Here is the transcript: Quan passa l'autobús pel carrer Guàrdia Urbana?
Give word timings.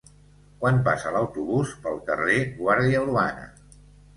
Quan 0.63 0.79
passa 0.87 1.11
l'autobús 1.17 1.75
pel 1.83 2.01
carrer 2.09 2.39
Guàrdia 2.63 3.07
Urbana? 3.07 3.49